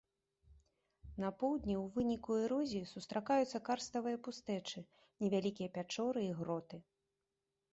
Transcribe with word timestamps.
На 1.23 1.29
поўдні 1.41 1.75
ў 1.79 1.83
выніку 1.97 2.37
эрозіі 2.45 2.89
сустракаюцца 2.93 3.61
карставыя 3.69 4.17
пустэчы, 4.29 4.79
невялікія 5.25 5.69
пячоры 5.77 6.19
і 6.31 6.33
гроты. 6.41 6.75